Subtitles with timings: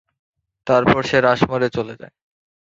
[0.67, 2.13] তারপর সে রাশমোরে চলে যায়।